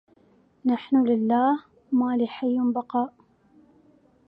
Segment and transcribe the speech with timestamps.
[0.65, 3.13] نحن لله ما لحي بقاء